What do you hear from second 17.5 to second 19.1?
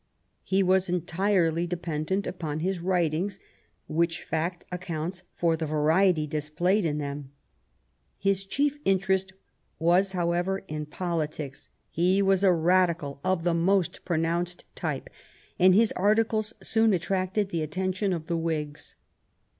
the attention of the Whigs.